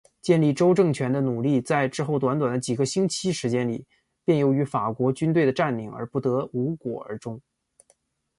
[0.19, 3.85] 建立州政权的努力在之后短短的几个星期时间里
[4.25, 7.39] 便由于法国军队的占领而不得无果而终。